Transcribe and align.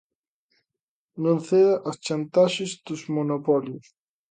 Non 1.23 1.37
ceda 1.47 1.75
ás 1.89 1.97
chantaxes 2.05 2.71
dos 2.87 3.01
monopolios. 3.15 3.85